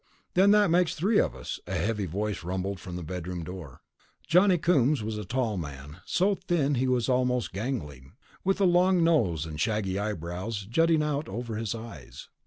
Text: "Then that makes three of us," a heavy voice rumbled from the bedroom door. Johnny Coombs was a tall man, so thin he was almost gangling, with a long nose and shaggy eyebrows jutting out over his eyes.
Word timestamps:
"Then 0.33 0.49
that 0.49 0.71
makes 0.71 0.95
three 0.95 1.19
of 1.19 1.35
us," 1.35 1.59
a 1.67 1.75
heavy 1.75 2.07
voice 2.07 2.43
rumbled 2.43 2.79
from 2.79 2.95
the 2.95 3.03
bedroom 3.03 3.43
door. 3.43 3.81
Johnny 4.25 4.57
Coombs 4.57 5.03
was 5.03 5.15
a 5.15 5.25
tall 5.25 5.57
man, 5.57 5.97
so 6.07 6.33
thin 6.33 6.73
he 6.73 6.87
was 6.87 7.07
almost 7.07 7.53
gangling, 7.53 8.13
with 8.43 8.59
a 8.59 8.65
long 8.65 9.03
nose 9.03 9.45
and 9.45 9.61
shaggy 9.61 9.99
eyebrows 9.99 10.65
jutting 10.65 11.03
out 11.03 11.29
over 11.29 11.55
his 11.55 11.75
eyes. 11.75 12.29